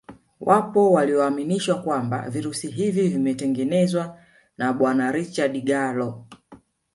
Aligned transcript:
Wapo 0.39 0.91
walioaminishwa 0.91 1.75
kwamba 1.81 2.29
virusi 2.29 2.67
hivi 2.71 3.07
vimetengenezwa 3.07 4.17
na 4.57 4.73
Bwana 4.73 5.11
Richard 5.11 5.63
Gallo 5.63 6.25